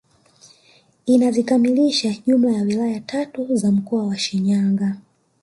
[1.05, 4.95] Inazikamilisha jumla ya wilaya tatu za mkoa wa Shinyanga